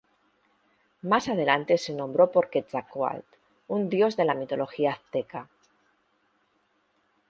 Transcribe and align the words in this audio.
Más 1.03 1.27
adelante 1.29 1.77
se 1.77 1.93
nombró 1.93 2.31
por 2.31 2.49
Quetzalcóatl, 2.49 3.23
un 3.67 3.87
dios 3.87 4.17
de 4.17 4.25
la 4.25 4.33
mitología 4.33 4.93
azteca. 4.93 5.47